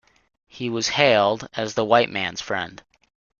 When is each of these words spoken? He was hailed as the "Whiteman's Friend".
He 0.47 0.67
was 0.71 0.87
hailed 0.87 1.47
as 1.53 1.75
the 1.75 1.85
"Whiteman's 1.85 2.41
Friend". 2.41 2.81